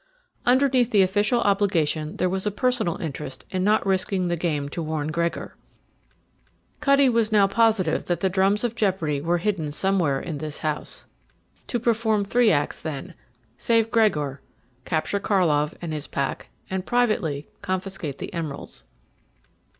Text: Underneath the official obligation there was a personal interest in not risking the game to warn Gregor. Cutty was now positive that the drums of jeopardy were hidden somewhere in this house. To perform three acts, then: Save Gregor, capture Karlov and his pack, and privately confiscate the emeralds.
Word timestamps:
Underneath 0.47 0.89
the 0.89 1.03
official 1.03 1.41
obligation 1.41 2.15
there 2.17 2.27
was 2.27 2.47
a 2.47 2.49
personal 2.49 2.99
interest 2.99 3.45
in 3.51 3.63
not 3.63 3.85
risking 3.85 4.27
the 4.29 4.35
game 4.35 4.67
to 4.69 4.81
warn 4.81 5.09
Gregor. 5.11 5.55
Cutty 6.79 7.07
was 7.07 7.31
now 7.31 7.45
positive 7.45 8.05
that 8.07 8.19
the 8.19 8.27
drums 8.27 8.63
of 8.63 8.73
jeopardy 8.73 9.21
were 9.21 9.37
hidden 9.37 9.71
somewhere 9.71 10.19
in 10.19 10.39
this 10.39 10.57
house. 10.57 11.05
To 11.67 11.79
perform 11.79 12.25
three 12.25 12.49
acts, 12.49 12.81
then: 12.81 13.13
Save 13.59 13.91
Gregor, 13.91 14.41
capture 14.85 15.19
Karlov 15.19 15.75
and 15.83 15.93
his 15.93 16.07
pack, 16.07 16.47
and 16.67 16.83
privately 16.83 17.47
confiscate 17.61 18.17
the 18.17 18.33
emeralds. 18.33 18.85